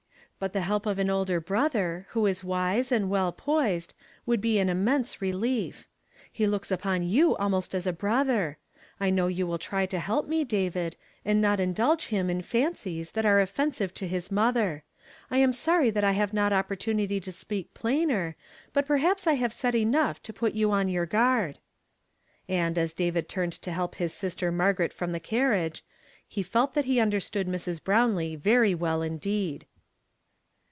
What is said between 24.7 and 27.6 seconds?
from the carriage, he felt that he under stood Mi